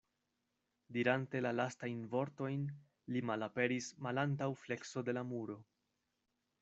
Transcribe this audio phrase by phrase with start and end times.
[0.95, 2.63] Dirante la lastajn vortojn,
[3.17, 5.59] li malaperis malantaŭ flekso de la muro.